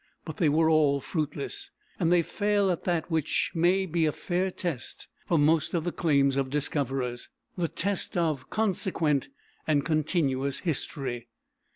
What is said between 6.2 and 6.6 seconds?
of